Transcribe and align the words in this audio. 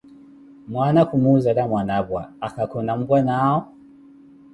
Mwaana 0.69 1.01
ku 1.09 1.15
muuzela 1.23 1.63
Mwanapwa: 1.71 2.21
Aka 2.45 2.63
khuna 2.69 2.91
mpwanaawo? 2.99 3.61